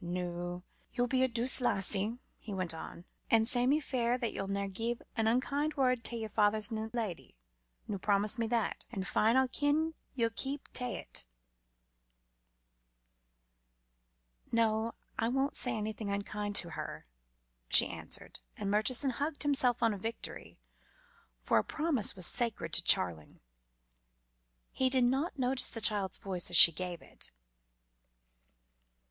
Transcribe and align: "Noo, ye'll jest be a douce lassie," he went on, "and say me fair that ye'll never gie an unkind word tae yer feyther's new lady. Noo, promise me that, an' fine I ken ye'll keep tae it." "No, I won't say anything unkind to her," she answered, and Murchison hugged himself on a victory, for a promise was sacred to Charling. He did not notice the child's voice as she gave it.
"Noo, 0.03 0.63
ye'll 0.93 1.05
jest 1.05 1.11
be 1.11 1.21
a 1.23 1.27
douce 1.27 1.61
lassie," 1.61 2.17
he 2.39 2.55
went 2.55 2.73
on, 2.73 3.05
"and 3.29 3.47
say 3.47 3.67
me 3.67 3.79
fair 3.79 4.17
that 4.17 4.33
ye'll 4.33 4.47
never 4.47 4.67
gie 4.71 4.97
an 5.15 5.27
unkind 5.27 5.75
word 5.75 6.03
tae 6.03 6.17
yer 6.17 6.29
feyther's 6.29 6.71
new 6.71 6.89
lady. 6.91 7.35
Noo, 7.87 7.99
promise 7.99 8.39
me 8.39 8.47
that, 8.47 8.83
an' 8.91 9.03
fine 9.03 9.37
I 9.37 9.45
ken 9.45 9.93
ye'll 10.15 10.31
keep 10.35 10.73
tae 10.73 10.95
it." 10.97 11.23
"No, 14.51 14.93
I 15.19 15.27
won't 15.27 15.55
say 15.55 15.77
anything 15.77 16.09
unkind 16.09 16.55
to 16.55 16.71
her," 16.71 17.05
she 17.69 17.85
answered, 17.87 18.39
and 18.57 18.71
Murchison 18.71 19.11
hugged 19.11 19.43
himself 19.43 19.83
on 19.83 19.93
a 19.93 19.99
victory, 19.99 20.57
for 21.43 21.59
a 21.59 21.63
promise 21.63 22.15
was 22.15 22.25
sacred 22.25 22.73
to 22.73 22.81
Charling. 22.81 23.39
He 24.71 24.89
did 24.89 25.03
not 25.03 25.37
notice 25.37 25.69
the 25.69 25.79
child's 25.79 26.17
voice 26.17 26.49
as 26.49 26.57
she 26.57 26.71
gave 26.71 27.03
it. 27.03 27.29